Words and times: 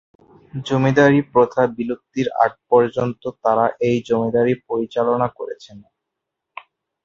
জমিদারী 0.53 1.19
প্রথা 1.33 1.61
বিলুপ্তির 1.77 2.27
আগ 2.45 2.51
পর্যন্ত 2.71 3.21
তারা 3.43 3.65
এই 3.87 3.97
জমিদারী 4.09 4.53
পরিচালনা 4.69 5.27
করেছেন। 5.37 5.77